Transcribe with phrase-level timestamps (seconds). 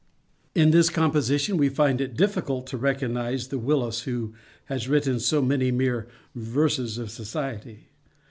[0.55, 4.33] In this composition we find it difficult to recognize the Willis who
[4.65, 7.85] has written so many mere "verses of society."